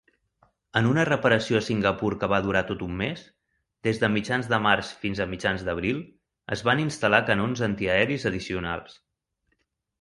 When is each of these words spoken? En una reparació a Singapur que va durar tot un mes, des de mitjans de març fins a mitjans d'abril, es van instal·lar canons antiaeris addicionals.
En 0.79 0.87
una 0.91 1.01
reparació 1.09 1.59
a 1.59 1.65
Singapur 1.65 2.09
que 2.23 2.29
va 2.31 2.39
durar 2.45 2.63
tot 2.69 2.81
un 2.85 2.95
mes, 3.03 3.21
des 3.89 4.01
de 4.05 4.11
mitjans 4.15 4.51
de 4.55 4.61
març 4.69 4.91
fins 5.05 5.23
a 5.23 5.29
mitjans 5.37 5.69
d'abril, 5.71 6.03
es 6.59 6.67
van 6.71 6.85
instal·lar 6.89 7.23
canons 7.31 7.65
antiaeris 7.71 8.31
addicionals. 8.33 9.01